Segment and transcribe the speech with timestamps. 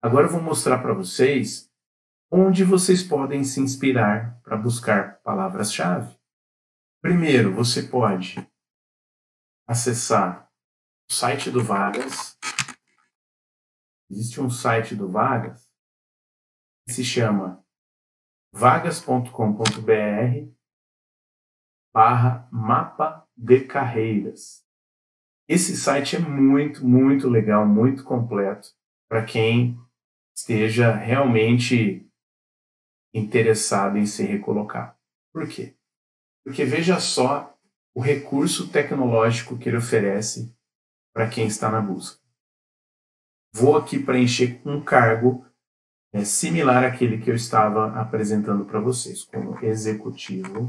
[0.00, 1.68] Agora eu vou mostrar para vocês
[2.30, 6.16] onde vocês podem se inspirar para buscar palavras-chave.
[7.00, 8.36] Primeiro, você pode
[9.66, 10.48] acessar
[11.10, 12.38] o site do Vagas.
[14.08, 15.68] Existe um site do Vagas
[16.86, 17.64] que se chama
[18.52, 19.32] vagas.com.br
[21.92, 24.64] barra mapa de carreiras.
[25.48, 28.68] Esse site é muito, muito legal, muito completo
[29.08, 29.78] para quem
[30.38, 32.08] esteja realmente
[33.12, 34.96] interessado em se recolocar.
[35.32, 35.74] Por quê?
[36.44, 37.58] Porque veja só
[37.92, 40.54] o recurso tecnológico que ele oferece
[41.12, 42.22] para quem está na busca.
[43.52, 45.44] Vou aqui preencher um cargo
[46.12, 50.66] é, similar àquele que eu estava apresentando para vocês, como executivo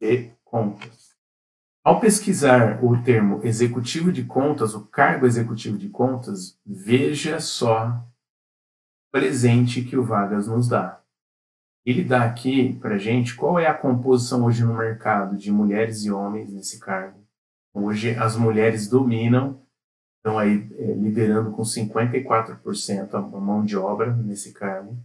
[0.00, 1.11] de contas.
[1.84, 8.06] Ao pesquisar o termo executivo de contas, o cargo executivo de contas, veja só
[9.10, 11.02] presente que o Vagas nos dá.
[11.84, 16.12] Ele dá aqui para gente qual é a composição hoje no mercado de mulheres e
[16.12, 17.20] homens nesse cargo.
[17.74, 19.60] Hoje as mulheres dominam,
[20.18, 24.96] estão aí é, liderando com 54% a mão de obra nesse cargo.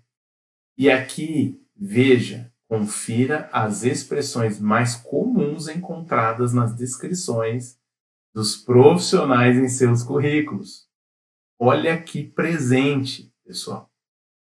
[0.78, 7.80] E aqui, veja, confira as expressões mais comuns encontradas nas descrições
[8.36, 10.88] dos profissionais em seus currículos.
[11.60, 13.90] Olha que presente, pessoal.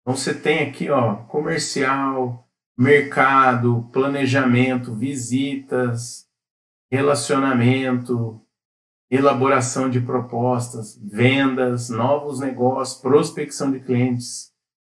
[0.02, 2.48] Então você tem aqui, ó, comercial,
[2.78, 6.28] mercado, planejamento, visitas,
[6.92, 8.40] relacionamento,
[9.10, 14.53] elaboração de propostas, vendas, novos negócios, prospecção de clientes,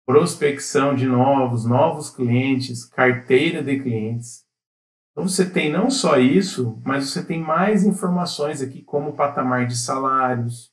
[0.07, 4.45] prospecção de novos, novos clientes, carteira de clientes.
[5.13, 9.77] Então você tem não só isso, mas você tem mais informações aqui, como patamar de
[9.77, 10.73] salários,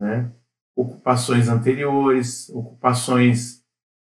[0.00, 0.32] né?
[0.74, 3.64] ocupações anteriores, ocupações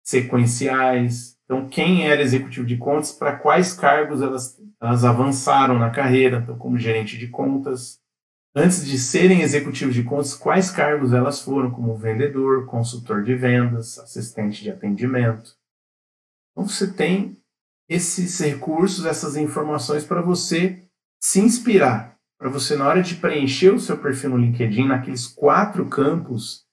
[0.04, 1.38] sequenciais.
[1.44, 6.58] Então, quem era executivo de contas, para quais cargos elas, elas avançaram na carreira, então,
[6.58, 8.02] como gerente de contas.
[8.56, 13.98] Antes de serem executivos de contas, quais cargos elas foram, como vendedor, consultor de vendas,
[13.98, 15.58] assistente de atendimento.
[16.52, 17.36] Então, você tem
[17.90, 20.88] esses recursos, essas informações para você
[21.20, 25.88] se inspirar para você, na hora de preencher o seu perfil no LinkedIn, naqueles quatro
[25.88, 26.66] campos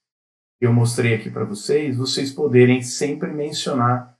[0.58, 4.18] que eu mostrei aqui para vocês, vocês poderem sempre mencionar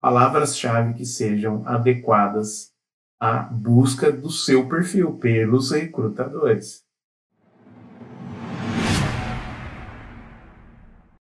[0.00, 2.72] palavras-chave que sejam adequadas
[3.20, 6.84] à busca do seu perfil pelos recrutadores.